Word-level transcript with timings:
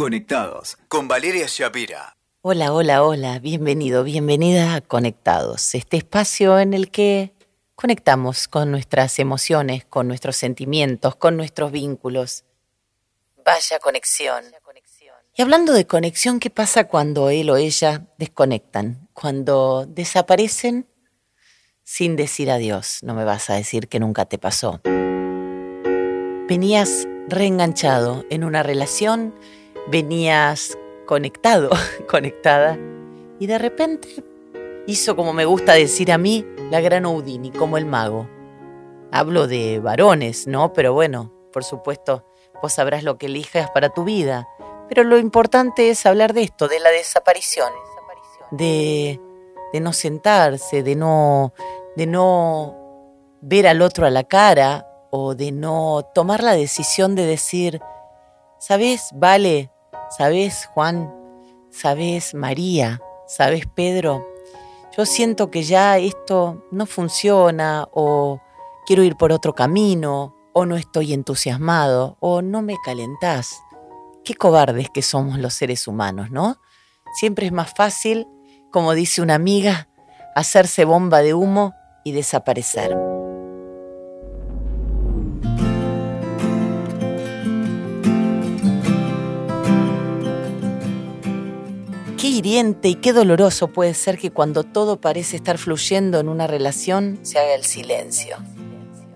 Conectados 0.00 0.78
con 0.88 1.08
Valeria 1.08 1.44
Shapira. 1.46 2.16
Hola, 2.40 2.72
hola, 2.72 3.04
hola, 3.04 3.38
bienvenido, 3.38 4.02
bienvenida 4.02 4.74
a 4.74 4.80
Conectados, 4.80 5.74
este 5.74 5.98
espacio 5.98 6.58
en 6.58 6.72
el 6.72 6.90
que 6.90 7.34
conectamos 7.74 8.48
con 8.48 8.70
nuestras 8.70 9.18
emociones, 9.18 9.84
con 9.84 10.08
nuestros 10.08 10.36
sentimientos, 10.36 11.16
con 11.16 11.36
nuestros 11.36 11.70
vínculos. 11.70 12.44
Vaya 13.44 13.78
conexión. 13.78 14.42
Y 15.36 15.42
hablando 15.42 15.74
de 15.74 15.86
conexión, 15.86 16.40
¿qué 16.40 16.48
pasa 16.48 16.84
cuando 16.84 17.28
él 17.28 17.50
o 17.50 17.58
ella 17.58 18.06
desconectan? 18.16 19.06
Cuando 19.12 19.84
desaparecen 19.86 20.86
sin 21.84 22.16
decir 22.16 22.50
adiós. 22.50 23.00
No 23.02 23.12
me 23.12 23.24
vas 23.24 23.50
a 23.50 23.54
decir 23.56 23.86
que 23.86 24.00
nunca 24.00 24.24
te 24.24 24.38
pasó. 24.38 24.80
Venías 26.48 27.06
reenganchado 27.28 28.24
en 28.30 28.44
una 28.44 28.62
relación, 28.62 29.34
venías 29.90 30.78
conectado, 31.06 31.70
conectada, 32.08 32.78
y 33.38 33.46
de 33.46 33.58
repente 33.58 34.08
hizo, 34.86 35.16
como 35.16 35.32
me 35.32 35.44
gusta 35.44 35.74
decir 35.74 36.12
a 36.12 36.18
mí, 36.18 36.46
la 36.70 36.80
gran 36.80 37.04
Houdini, 37.04 37.50
como 37.50 37.78
el 37.78 37.86
mago. 37.86 38.28
Hablo 39.12 39.46
de 39.46 39.80
varones, 39.80 40.46
¿no? 40.46 40.72
Pero 40.72 40.92
bueno, 40.92 41.32
por 41.52 41.64
supuesto, 41.64 42.24
vos 42.62 42.72
sabrás 42.72 43.02
lo 43.02 43.18
que 43.18 43.26
elijas 43.26 43.70
para 43.70 43.88
tu 43.88 44.04
vida. 44.04 44.48
Pero 44.88 45.04
lo 45.04 45.18
importante 45.18 45.90
es 45.90 46.06
hablar 46.06 46.32
de 46.32 46.42
esto, 46.42 46.68
de 46.68 46.80
la 46.80 46.90
desaparición, 46.90 47.72
de, 48.50 49.20
de 49.72 49.80
no 49.80 49.92
sentarse, 49.92 50.82
de 50.82 50.96
no, 50.96 51.52
de 51.96 52.06
no 52.06 52.76
ver 53.40 53.66
al 53.66 53.82
otro 53.82 54.06
a 54.06 54.10
la 54.10 54.24
cara 54.24 54.86
o 55.10 55.34
de 55.34 55.50
no 55.50 56.02
tomar 56.14 56.42
la 56.42 56.54
decisión 56.54 57.14
de 57.14 57.26
decir, 57.26 57.80
¿sabes, 58.58 59.10
Vale? 59.14 59.70
¿Sabes, 60.10 60.66
Juan? 60.74 61.14
¿Sabes, 61.70 62.34
María? 62.34 63.00
¿Sabes, 63.28 63.66
Pedro? 63.66 64.26
Yo 64.96 65.06
siento 65.06 65.52
que 65.52 65.62
ya 65.62 65.98
esto 65.98 66.66
no 66.72 66.86
funciona 66.86 67.86
o 67.92 68.40
quiero 68.86 69.04
ir 69.04 69.16
por 69.16 69.30
otro 69.30 69.54
camino 69.54 70.34
o 70.52 70.66
no 70.66 70.76
estoy 70.76 71.12
entusiasmado 71.12 72.16
o 72.18 72.42
no 72.42 72.60
me 72.60 72.76
calentás. 72.84 73.62
Qué 74.24 74.34
cobardes 74.34 74.90
que 74.90 75.02
somos 75.02 75.38
los 75.38 75.54
seres 75.54 75.86
humanos, 75.86 76.32
¿no? 76.32 76.56
Siempre 77.14 77.46
es 77.46 77.52
más 77.52 77.72
fácil, 77.76 78.26
como 78.72 78.94
dice 78.94 79.22
una 79.22 79.36
amiga, 79.36 79.88
hacerse 80.34 80.84
bomba 80.84 81.22
de 81.22 81.34
humo 81.34 81.72
y 82.04 82.10
desaparecer. 82.10 83.09
Qué 92.20 92.26
hiriente 92.28 92.90
y 92.90 92.96
qué 92.96 93.14
doloroso 93.14 93.68
puede 93.68 93.94
ser 93.94 94.18
que 94.18 94.30
cuando 94.30 94.62
todo 94.62 95.00
parece 95.00 95.36
estar 95.36 95.56
fluyendo 95.56 96.20
en 96.20 96.28
una 96.28 96.46
relación 96.46 97.18
se 97.22 97.38
haga 97.38 97.54
el 97.54 97.64
silencio. 97.64 98.36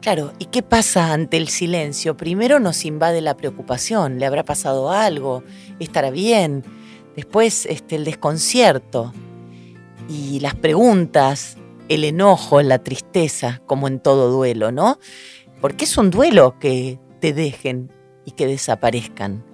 Claro, 0.01 0.33
¿y 0.39 0.47
qué 0.47 0.63
pasa 0.63 1.13
ante 1.13 1.37
el 1.37 1.49
silencio? 1.49 2.17
Primero 2.17 2.61
nos 2.61 2.87
invade 2.87 3.21
la 3.21 3.37
preocupación, 3.37 4.19
¿le 4.19 4.25
habrá 4.25 4.43
pasado 4.43 4.91
algo? 4.91 5.43
¿Estará 5.81 6.11
bien? 6.11 6.65
Después 7.15 7.67
este, 7.67 7.97
el 7.97 8.05
desconcierto 8.05 9.13
y 10.09 10.41
las 10.41 10.55
preguntas, 10.55 11.59
el 11.91 12.05
enojo, 12.05 12.63
la 12.63 12.79
tristeza, 12.79 13.61
como 13.67 13.87
en 13.87 14.01
todo 14.01 14.31
duelo, 14.31 14.73
¿no? 14.73 14.99
Porque 15.61 15.85
es 15.85 15.99
un 15.99 16.11
duelo 16.11 16.59
que 16.59 16.99
te 17.21 17.35
dejen 17.35 17.93
y 18.25 18.31
que 18.31 18.47
desaparezcan. 18.47 19.54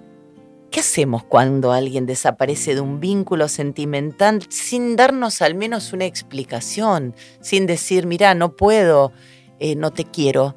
¿Qué 0.71 0.79
hacemos 0.79 1.25
cuando 1.25 1.73
alguien 1.73 2.05
desaparece 2.05 2.75
de 2.75 2.79
un 2.79 3.01
vínculo 3.01 3.49
sentimental 3.49 4.41
sin 4.49 4.95
darnos 4.95 5.41
al 5.41 5.53
menos 5.53 5.91
una 5.91 6.05
explicación? 6.05 7.13
Sin 7.41 7.67
decir, 7.67 8.05
mira, 8.07 8.33
no 8.35 8.55
puedo, 8.55 9.11
eh, 9.59 9.75
no 9.75 9.91
te 9.91 10.05
quiero, 10.05 10.55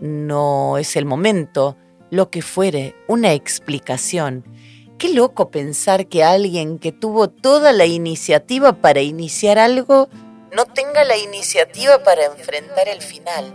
no 0.00 0.78
es 0.78 0.96
el 0.96 1.04
momento, 1.04 1.76
lo 2.10 2.28
que 2.28 2.42
fuere, 2.42 2.96
una 3.06 3.34
explicación. 3.34 4.44
Qué 4.98 5.10
loco 5.10 5.52
pensar 5.52 6.08
que 6.08 6.24
alguien 6.24 6.80
que 6.80 6.90
tuvo 6.90 7.30
toda 7.30 7.72
la 7.72 7.86
iniciativa 7.86 8.72
para 8.72 9.00
iniciar 9.00 9.60
algo 9.60 10.08
no 10.52 10.66
tenga 10.66 11.04
la 11.04 11.16
iniciativa 11.16 12.02
para 12.02 12.24
enfrentar 12.24 12.88
el 12.88 13.00
final. 13.00 13.54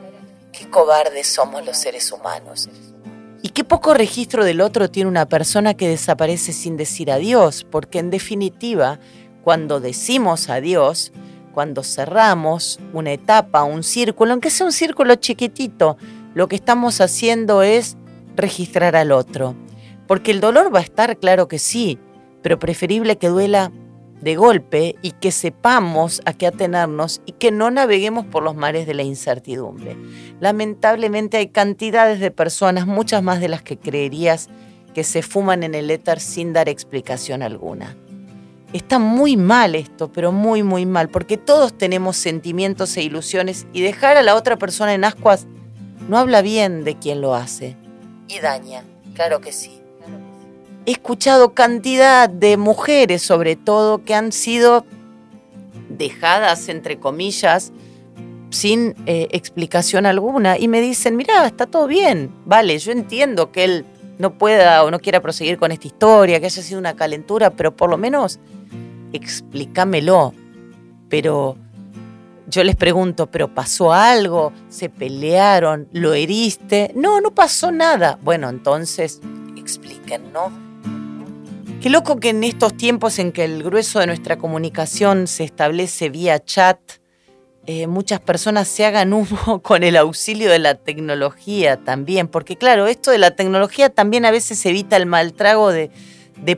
Qué 0.54 0.70
cobardes 0.70 1.28
somos 1.28 1.66
los 1.66 1.78
seres 1.78 2.14
humanos. 2.14 2.70
Y 3.48 3.52
qué 3.52 3.64
poco 3.64 3.94
registro 3.94 4.44
del 4.44 4.60
otro 4.60 4.92
tiene 4.92 5.10
una 5.10 5.30
persona 5.30 5.74
que 5.74 5.88
desaparece 5.88 6.52
sin 6.52 6.76
decir 6.76 7.10
adiós, 7.10 7.66
porque 7.72 7.98
en 7.98 8.10
definitiva, 8.10 9.00
cuando 9.42 9.80
decimos 9.80 10.50
adiós, 10.50 11.14
cuando 11.54 11.82
cerramos 11.82 12.78
una 12.92 13.14
etapa, 13.14 13.64
un 13.64 13.84
círculo, 13.84 14.34
aunque 14.34 14.50
sea 14.50 14.66
un 14.66 14.74
círculo 14.74 15.16
chiquitito, 15.16 15.96
lo 16.34 16.50
que 16.50 16.58
estamos 16.58 17.00
haciendo 17.00 17.64
es 17.64 17.96
registrar 18.36 18.98
al 18.98 19.14
otro. 19.14 19.56
Porque 20.08 20.32
el 20.32 20.42
dolor 20.42 20.76
va 20.76 20.80
a 20.80 20.84
estar, 20.84 21.18
claro 21.18 21.48
que 21.48 21.58
sí, 21.58 21.98
pero 22.42 22.60
preferible 22.60 23.18
que 23.18 23.30
duela 23.30 23.72
de 24.22 24.36
golpe 24.36 24.96
y 25.02 25.12
que 25.12 25.32
sepamos 25.32 26.22
a 26.26 26.34
qué 26.34 26.48
atenernos 26.48 27.22
y 27.26 27.34
que 27.34 27.52
no 27.52 27.70
naveguemos 27.70 28.26
por 28.26 28.44
los 28.44 28.56
mares 28.56 28.88
de 28.88 28.94
la 28.94 29.04
incertidumbre. 29.04 29.96
Lamentablemente 30.40 31.38
hay 31.38 31.48
cantidades 31.48 32.20
de 32.20 32.32
personas, 32.32 32.88
muchas 32.88 33.22
más 33.22 33.40
de 33.40 33.50
las 33.50 33.62
que 33.62 33.78
creerías, 33.78 34.50
que 34.94 35.04
se 35.04 35.22
fuman 35.22 35.64
en 35.64 35.76
el 35.76 35.92
éter 35.92 36.20
sin 36.20 36.54
dar 36.54 36.70
explicación 36.70 37.44
alguna. 37.44 37.96
Está 38.74 39.00
muy 39.00 39.38
mal 39.38 39.76
esto, 39.76 40.12
pero 40.12 40.32
muy, 40.32 40.64
muy 40.64 40.86
mal, 40.86 41.10
porque 41.10 41.38
todos 41.38 41.78
tenemos 41.78 42.18
sentimientos 42.18 42.98
e 42.98 43.04
ilusiones 43.04 43.68
y 43.72 43.82
dejar 43.82 44.18
a 44.18 44.24
la 44.24 44.36
otra 44.36 44.58
persona 44.58 44.94
en 44.94 45.06
ascuas 45.06 45.48
no 46.10 46.18
habla 46.18 46.42
bien 46.42 46.84
de 46.84 46.98
quien 46.98 47.22
lo 47.22 47.36
hace. 47.36 47.78
Y 48.28 48.40
daña, 48.40 48.84
claro 49.14 49.40
que 49.40 49.52
sí 49.52 49.77
he 50.88 50.92
escuchado 50.92 51.54
cantidad 51.54 52.30
de 52.30 52.56
mujeres, 52.56 53.22
sobre 53.22 53.58
todo, 53.58 54.06
que 54.06 54.16
han 54.16 54.32
sido 54.32 54.86
dejadas, 55.90 56.70
entre 56.70 56.98
comillas, 56.98 57.74
sin 58.52 58.96
eh, 59.06 59.28
explicación 59.32 60.06
alguna. 60.06 60.58
Y 60.58 60.70
me 60.70 60.80
dicen, 60.80 61.18
mira, 61.18 61.46
está 61.46 61.66
todo 61.66 61.88
bien, 61.88 62.32
vale, 62.46 62.80
yo 62.80 62.94
entiendo 62.94 63.52
que 63.52 63.66
él 63.66 63.86
no 64.18 64.38
pueda 64.38 64.82
o 64.86 64.90
no 64.90 65.00
quiera 65.00 65.22
proseguir 65.22 65.58
con 65.58 65.74
esta 65.74 65.88
historia, 65.88 66.40
que 66.40 66.46
haya 66.46 66.64
sido 66.64 66.80
una 66.80 66.96
calentura, 66.96 67.50
pero 67.50 67.76
por 67.76 67.90
lo 67.90 67.98
menos 67.98 68.40
explícamelo. 69.12 70.34
Pero 71.10 71.58
yo 72.48 72.64
les 72.64 72.78
pregunto, 72.78 73.28
¿pero 73.28 73.54
pasó 73.54 73.92
algo? 73.92 74.54
¿Se 74.70 74.88
pelearon? 74.88 75.90
¿Lo 75.92 76.14
heriste? 76.14 76.94
No, 76.96 77.20
no 77.20 77.36
pasó 77.36 77.74
nada. 77.74 78.18
Bueno, 78.24 78.48
entonces 78.48 79.20
expliquen, 79.58 80.32
¿no? 80.32 80.67
Qué 81.88 81.92
loco 81.92 82.20
que 82.20 82.32
en 82.32 82.44
estos 82.44 82.76
tiempos 82.76 83.18
en 83.18 83.32
que 83.32 83.46
el 83.46 83.64
grueso 83.64 84.00
de 84.00 84.08
nuestra 84.08 84.38
comunicación 84.38 85.26
se 85.26 85.46
establece 85.46 86.10
vía 86.10 86.44
chat, 86.44 86.78
eh, 87.66 87.88
muchas 87.88 88.20
personas 88.20 88.68
se 88.68 88.86
hagan 88.86 89.14
humo 89.14 89.62
con 89.64 89.84
el 89.84 89.96
auxilio 89.96 90.52
de 90.52 90.60
la 90.60 90.76
tecnología 90.76 91.78
también, 91.78 92.28
porque 92.28 92.58
claro, 92.58 92.88
esto 92.88 93.12
de 93.12 93.20
la 93.20 93.38
tecnología 93.38 93.90
también 93.90 94.26
a 94.26 94.32
veces 94.32 94.66
evita 94.66 94.98
el 94.98 95.06
mal 95.06 95.32
trago 95.32 95.72
de, 95.72 95.90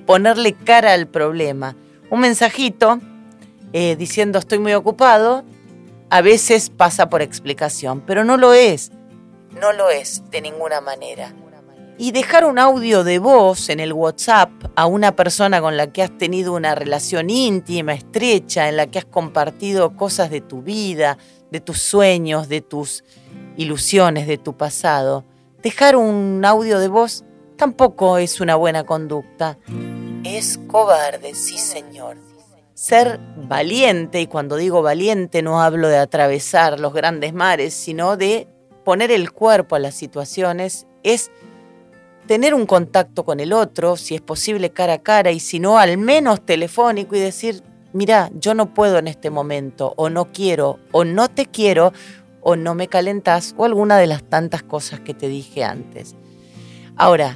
ponerle 0.04 0.54
cara 0.54 0.94
al 0.94 1.08
problema. 1.08 1.76
Un 2.10 2.22
mensajito 2.22 3.00
eh, 3.72 3.96
diciendo 3.98 4.40
estoy 4.40 4.58
muy 4.58 4.74
ocupado, 4.74 5.44
a 6.10 6.22
veces 6.22 6.72
pasa 6.72 7.08
por 7.12 7.22
explicación, 7.22 8.02
pero 8.02 8.24
no 8.24 8.36
lo 8.36 8.54
es, 8.54 8.92
no 9.62 9.74
lo 9.74 9.92
es 9.92 10.24
de 10.32 10.42
ninguna 10.42 10.82
manera 10.82 11.32
y 12.02 12.14
dejar 12.14 12.46
un 12.46 12.58
audio 12.60 13.04
de 13.04 13.20
voz 13.20 13.68
en 13.68 13.82
el 13.82 13.92
WhatsApp 13.92 14.50
a 14.78 14.86
una 14.86 15.18
persona 15.18 15.60
con 15.60 15.76
la 15.76 15.92
que 15.92 16.02
has 16.02 16.18
tenido 16.18 16.54
una 16.54 16.74
relación 16.74 17.30
íntima, 17.30 17.94
estrecha, 17.94 18.70
en 18.70 18.78
la 18.78 18.88
que 18.88 19.00
has 19.00 19.06
compartido 19.06 19.98
cosas 19.98 20.30
de 20.30 20.40
tu 20.40 20.62
vida, 20.62 21.18
de 21.52 21.60
tus 21.60 21.82
sueños, 21.82 22.48
de 22.48 22.62
tus 22.62 23.04
ilusiones, 23.58 24.28
de 24.28 24.38
tu 24.38 24.56
pasado. 24.56 25.26
Dejar 25.62 25.98
un 25.98 26.42
audio 26.46 26.80
de 26.80 26.88
voz 26.88 27.26
tampoco 27.58 28.18
es 28.18 28.40
una 28.40 28.56
buena 28.56 28.86
conducta. 28.86 29.58
Es 30.24 30.58
cobarde, 30.68 31.36
sí 31.36 31.58
señor. 31.58 32.16
Ser 32.76 33.20
valiente, 33.36 34.22
y 34.22 34.28
cuando 34.28 34.56
digo 34.56 34.82
valiente 34.82 35.42
no 35.42 35.62
hablo 35.62 35.90
de 35.90 35.98
atravesar 35.98 36.80
los 36.80 36.94
grandes 36.94 37.34
mares, 37.34 37.74
sino 37.74 38.16
de 38.16 38.48
poner 38.86 39.12
el 39.12 39.34
cuerpo 39.34 39.76
a 39.76 39.80
las 39.80 39.96
situaciones, 39.96 40.88
es 41.04 41.30
tener 42.30 42.54
un 42.54 42.68
contacto 42.68 43.26
con 43.26 43.40
el 43.40 43.54
otro, 43.54 43.98
si 43.98 44.14
es 44.14 44.22
posible 44.22 44.70
cara 44.70 44.94
a 44.94 44.98
cara 45.00 45.32
y 45.32 45.40
si 45.40 45.60
no 45.60 45.80
al 45.80 45.98
menos 45.98 46.46
telefónico 46.46 47.16
y 47.16 47.20
decir, 47.20 47.64
mira, 47.92 48.30
yo 48.36 48.54
no 48.54 48.72
puedo 48.76 49.00
en 49.00 49.08
este 49.08 49.32
momento, 49.32 49.96
o 49.98 50.12
no 50.12 50.32
quiero, 50.32 50.78
o 50.92 51.06
no 51.06 51.28
te 51.28 51.48
quiero, 51.48 51.92
o 52.42 52.56
no 52.56 52.76
me 52.76 52.88
calentas, 52.88 53.56
o 53.58 53.66
alguna 53.66 53.98
de 53.98 54.06
las 54.06 54.22
tantas 54.22 54.62
cosas 54.62 55.00
que 55.00 55.16
te 55.16 55.28
dije 55.28 55.64
antes. 55.64 56.16
Ahora, 56.96 57.36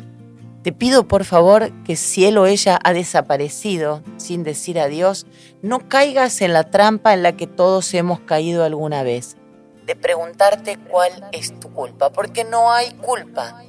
Te 0.62 0.72
pido 0.72 1.10
por 1.10 1.25
favor 1.25 1.74
que 1.84 1.98
si 1.98 2.24
él 2.24 2.38
o 2.38 2.45
ella 2.45 2.80
ha 2.81 2.94
desaparecido 2.94 4.01
sin 4.16 4.44
decir 4.44 4.80
adiós, 4.80 5.25
no 5.62 5.90
caigas 5.90 6.40
en 6.40 6.54
la 6.54 6.72
trampa 6.72 7.13
en 7.13 7.22
la 7.22 7.34
que 7.34 7.48
todos 7.48 7.94
hemos 7.94 8.22
caído 8.22 8.63
alguna 8.63 9.04
vez, 9.04 9.36
de 9.86 9.98
preguntarte 9.98 10.78
cuál 10.90 11.12
es 11.34 11.60
tu 11.60 11.69
culpa, 11.74 12.13
porque 12.13 12.45
no 12.45 12.72
hay 12.72 12.92
culpa. 12.92 13.62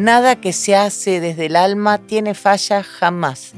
Nada 0.00 0.40
que 0.40 0.54
se 0.54 0.74
hace 0.74 1.20
desde 1.20 1.44
el 1.44 1.56
alma 1.56 1.98
tiene 1.98 2.32
falla 2.32 2.82
jamás. 2.82 3.52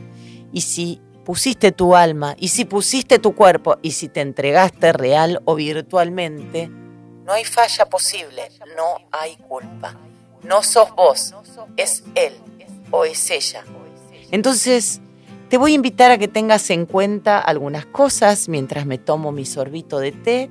Y 0.53 0.63
si 0.63 1.01
pusiste 1.25 1.71
tu 1.71 1.95
alma, 1.95 2.35
y 2.37 2.49
si 2.49 2.65
pusiste 2.65 3.21
tu 3.21 3.37
cuerpo, 3.37 3.77
y 3.81 3.93
si 3.93 4.09
te 4.09 4.23
entregaste 4.23 4.93
real 4.93 5.41
o 5.45 5.55
virtualmente, 5.55 6.67
no 7.25 7.33
hay 7.33 7.45
falla 7.45 7.89
posible, 7.89 8.43
no 8.77 9.07
hay 9.13 9.37
culpa. 9.37 9.97
No 10.43 10.65
sos 10.65 10.93
vos, 10.97 11.33
es 11.77 12.03
él 12.17 12.35
o 12.91 13.05
es 13.05 13.31
ella. 13.31 13.63
Entonces, 14.33 15.01
te 15.49 15.59
voy 15.59 15.71
a 15.71 15.75
invitar 15.77 16.11
a 16.11 16.19
que 16.19 16.27
tengas 16.27 16.71
en 16.71 16.87
cuenta 16.87 17.39
algunas 17.39 17.87
cosas 17.87 18.49
mientras 18.49 18.85
me 18.85 18.99
tomo 18.99 19.31
mi 19.31 19.47
sorbito 19.47 20.01
de 20.01 20.11
té 20.11 20.51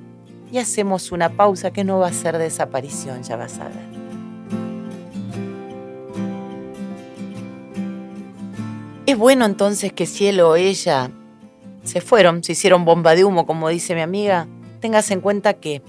y 0.50 0.56
hacemos 0.56 1.12
una 1.12 1.36
pausa 1.36 1.70
que 1.70 1.84
no 1.84 1.98
va 1.98 2.06
a 2.06 2.12
ser 2.14 2.38
desaparición, 2.38 3.22
ya 3.24 3.36
vas. 3.36 3.60
Bueno 9.22 9.44
entonces 9.44 9.92
que 9.92 10.04
cielo 10.04 10.50
o 10.50 10.56
ella 10.56 11.12
se 11.84 12.00
fueron, 12.00 12.42
se 12.42 12.52
hicieron 12.52 12.84
bomba 12.84 13.14
de 13.14 13.24
humo, 13.24 13.46
como 13.46 13.68
dice 13.68 13.94
mi 13.94 14.00
amiga, 14.00 14.48
tengas 14.80 15.12
en 15.12 15.20
cuenta 15.20 15.54
que 15.54 15.80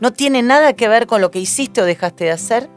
no 0.00 0.12
tiene 0.12 0.42
nada 0.42 0.74
que 0.74 0.86
ver 0.86 1.06
con 1.06 1.22
lo 1.22 1.30
que 1.30 1.38
hiciste 1.38 1.80
o 1.80 1.86
dejaste 1.86 2.24
de 2.24 2.30
hacer, 2.32 2.68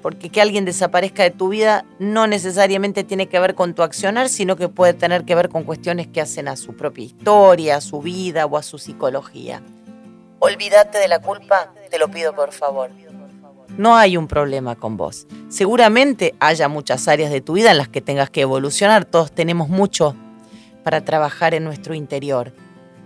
porque 0.00 0.30
que 0.30 0.40
alguien 0.40 0.64
desaparezca 0.64 1.22
de 1.22 1.32
tu 1.32 1.50
vida 1.50 1.84
no 1.98 2.26
necesariamente 2.26 3.04
tiene 3.04 3.26
que 3.26 3.38
ver 3.38 3.54
con 3.54 3.74
tu 3.74 3.82
accionar, 3.82 4.30
sino 4.30 4.56
que 4.56 4.70
puede 4.70 4.94
tener 4.94 5.26
que 5.26 5.34
ver 5.34 5.50
con 5.50 5.64
cuestiones 5.64 6.06
que 6.06 6.22
hacen 6.22 6.48
a 6.48 6.56
su 6.56 6.74
propia 6.74 7.04
historia, 7.04 7.76
a 7.76 7.80
su 7.82 8.00
vida 8.00 8.46
o 8.46 8.56
a 8.56 8.62
su 8.62 8.78
psicología. 8.78 9.60
Olvídate 10.38 10.96
de 10.96 11.08
la 11.08 11.18
culpa, 11.18 11.74
te 11.90 11.98
lo 11.98 12.10
pido 12.10 12.34
por 12.34 12.52
favor. 12.52 12.90
No 13.76 13.96
hay 13.96 14.16
un 14.16 14.26
problema 14.26 14.76
con 14.76 14.96
vos. 14.96 15.26
Seguramente 15.48 16.34
haya 16.40 16.68
muchas 16.68 17.08
áreas 17.08 17.30
de 17.30 17.40
tu 17.40 17.54
vida 17.54 17.70
en 17.70 17.78
las 17.78 17.88
que 17.88 18.00
tengas 18.00 18.30
que 18.30 18.42
evolucionar, 18.42 19.04
todos 19.04 19.32
tenemos 19.32 19.68
mucho 19.68 20.14
para 20.82 21.04
trabajar 21.04 21.54
en 21.54 21.64
nuestro 21.64 21.94
interior, 21.94 22.52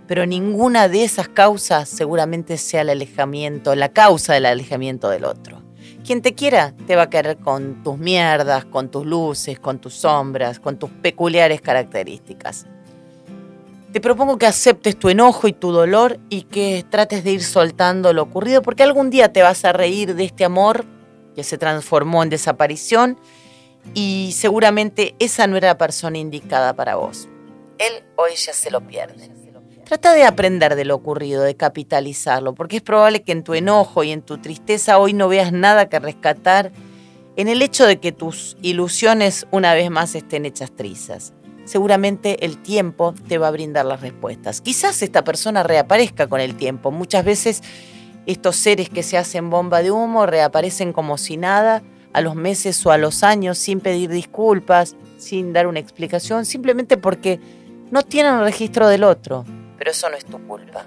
pero 0.07 0.25
ninguna 0.25 0.87
de 0.87 1.03
esas 1.03 1.27
causas 1.27 1.89
seguramente 1.89 2.57
sea 2.57 2.81
el 2.81 2.89
alejamiento, 2.89 3.75
la 3.75 3.89
causa 3.89 4.33
del 4.33 4.45
alejamiento 4.45 5.09
del 5.09 5.25
otro. 5.25 5.61
Quien 6.05 6.21
te 6.21 6.35
quiera 6.35 6.73
te 6.85 6.95
va 6.95 7.03
a 7.03 7.09
querer 7.09 7.37
con 7.37 7.83
tus 7.83 7.97
mierdas, 7.97 8.65
con 8.65 8.89
tus 8.89 9.05
luces, 9.05 9.59
con 9.59 9.79
tus 9.79 9.95
sombras, 9.95 10.59
con 10.59 10.77
tus 10.77 10.89
peculiares 10.89 11.61
características. 11.61 12.67
Te 13.95 14.01
propongo 14.01 14.37
que 14.37 14.45
aceptes 14.45 14.99
tu 14.99 15.07
enojo 15.07 15.47
y 15.47 15.53
tu 15.53 15.71
dolor 15.71 16.19
y 16.29 16.41
que 16.41 16.83
trates 16.89 17.23
de 17.23 17.31
ir 17.31 17.41
soltando 17.41 18.11
lo 18.11 18.23
ocurrido 18.23 18.61
porque 18.61 18.83
algún 18.83 19.09
día 19.09 19.31
te 19.31 19.41
vas 19.41 19.63
a 19.63 19.71
reír 19.71 20.15
de 20.15 20.25
este 20.25 20.43
amor 20.43 20.83
que 21.33 21.45
se 21.45 21.57
transformó 21.57 22.21
en 22.21 22.29
desaparición 22.29 23.17
y 23.93 24.33
seguramente 24.35 25.15
esa 25.19 25.47
no 25.47 25.55
era 25.55 25.69
la 25.69 25.77
persona 25.77 26.17
indicada 26.17 26.73
para 26.73 26.95
vos. 26.95 27.29
Él 27.77 28.03
o 28.17 28.27
ella 28.27 28.51
se 28.51 28.69
lo 28.69 28.85
pierden. 28.85 29.31
Trata 29.85 30.11
de 30.11 30.25
aprender 30.25 30.75
de 30.75 30.83
lo 30.83 30.95
ocurrido, 30.95 31.43
de 31.43 31.55
capitalizarlo, 31.55 32.53
porque 32.53 32.75
es 32.75 32.81
probable 32.81 33.23
que 33.23 33.31
en 33.31 33.45
tu 33.45 33.53
enojo 33.53 34.03
y 34.03 34.11
en 34.11 34.23
tu 34.23 34.39
tristeza 34.39 34.97
hoy 34.97 35.13
no 35.13 35.29
veas 35.29 35.53
nada 35.53 35.87
que 35.87 35.99
rescatar 35.99 36.73
en 37.37 37.47
el 37.47 37.61
hecho 37.61 37.85
de 37.85 38.01
que 38.01 38.11
tus 38.11 38.57
ilusiones 38.61 39.47
una 39.51 39.73
vez 39.73 39.89
más 39.89 40.15
estén 40.15 40.45
hechas 40.45 40.75
trizas. 40.75 41.31
Seguramente 41.65 42.45
el 42.45 42.57
tiempo 42.61 43.13
te 43.27 43.37
va 43.37 43.49
a 43.49 43.51
brindar 43.51 43.85
las 43.85 44.01
respuestas. 44.01 44.61
Quizás 44.61 45.01
esta 45.01 45.23
persona 45.23 45.63
reaparezca 45.63 46.27
con 46.27 46.39
el 46.39 46.55
tiempo. 46.55 46.91
Muchas 46.91 47.25
veces 47.25 47.61
estos 48.25 48.55
seres 48.55 48.89
que 48.89 49.03
se 49.03 49.17
hacen 49.17 49.49
bomba 49.49 49.81
de 49.81 49.91
humo 49.91 50.25
reaparecen 50.25 50.93
como 50.93 51.17
si 51.17 51.37
nada 51.37 51.83
a 52.13 52.21
los 52.21 52.35
meses 52.35 52.85
o 52.85 52.91
a 52.91 52.97
los 52.97 53.23
años 53.23 53.57
sin 53.57 53.81
pedir 53.81 54.09
disculpas, 54.09 54.95
sin 55.17 55.51
dar 55.53 55.67
una 55.67 55.79
explicación, 55.79 56.45
simplemente 56.45 56.97
porque 56.97 57.39
no 57.91 58.03
tienen 58.03 58.39
registro 58.39 58.87
del 58.87 59.03
otro 59.03 59.45
pero 59.77 59.91
eso 59.91 60.09
no 60.09 60.15
es 60.15 60.25
tu 60.25 60.39
culpa. 60.47 60.85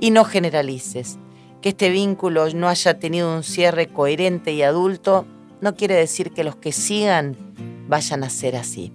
Y 0.00 0.10
no 0.10 0.24
generalices. 0.24 1.18
Que 1.60 1.70
este 1.70 1.90
vínculo 1.90 2.48
no 2.50 2.68
haya 2.68 2.98
tenido 2.98 3.34
un 3.34 3.42
cierre 3.42 3.86
coherente 3.86 4.52
y 4.52 4.62
adulto 4.62 5.26
no 5.60 5.76
quiere 5.76 5.94
decir 5.94 6.32
que 6.32 6.44
los 6.44 6.56
que 6.56 6.72
sigan 6.72 7.36
vayan 7.88 8.24
a 8.24 8.30
ser 8.30 8.56
así. 8.56 8.92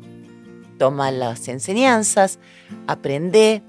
Toma 0.77 1.11
las 1.11 1.47
enseñanzas, 1.47 2.39
aprende 2.87 3.63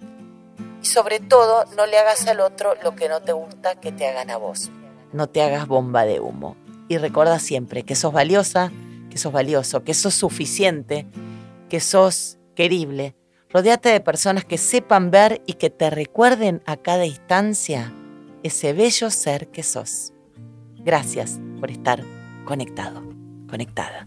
y 0.82 0.86
sobre 0.86 1.20
todo 1.20 1.64
no 1.76 1.86
le 1.86 1.98
hagas 1.98 2.26
al 2.26 2.40
otro 2.40 2.74
lo 2.82 2.94
que 2.94 3.08
no 3.08 3.20
te 3.20 3.32
gusta 3.32 3.74
que 3.76 3.92
te 3.92 4.06
hagan 4.06 4.30
a 4.30 4.36
vos. 4.36 4.70
No 5.12 5.28
te 5.28 5.42
hagas 5.42 5.66
bomba 5.66 6.04
de 6.04 6.20
humo. 6.20 6.56
Y 6.88 6.98
recuerda 6.98 7.38
siempre 7.38 7.82
que 7.82 7.94
sos 7.94 8.12
valiosa, 8.12 8.70
que 9.10 9.18
sos 9.18 9.32
valioso, 9.32 9.84
que 9.84 9.94
sos 9.94 10.14
suficiente, 10.14 11.06
que 11.68 11.80
sos 11.80 12.38
querible 12.54 13.14
Rodéate 13.50 13.88
de 13.88 14.00
personas 14.00 14.44
que 14.44 14.58
sepan 14.58 15.10
ver 15.10 15.40
y 15.46 15.54
que 15.54 15.70
te 15.70 15.88
recuerden 15.88 16.62
a 16.66 16.76
cada 16.76 17.06
instancia 17.06 17.92
ese 18.42 18.74
bello 18.74 19.10
ser 19.10 19.48
que 19.48 19.62
sos. 19.62 20.12
Gracias 20.76 21.40
por 21.58 21.70
estar 21.70 22.04
conectado, 22.44 23.02
conectada. 23.48 24.06